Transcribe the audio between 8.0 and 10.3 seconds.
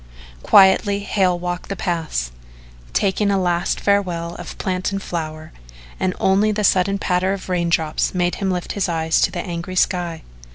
made him lift his eyes to the angry sky.